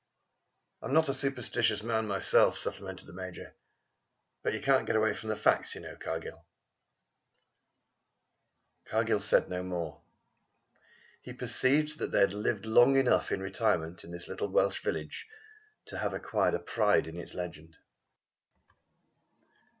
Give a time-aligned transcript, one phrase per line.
[0.81, 3.53] "I am not a superstitious man myself," supplemented the Major.
[4.41, 6.43] "But you can't get away from the facts, you know, Cargill."
[8.85, 10.01] Cargill said no more.
[11.21, 15.27] He perceived that they had lived long enough in retirement in the little Welsh village
[15.85, 17.77] to have acquired a pride in its legend.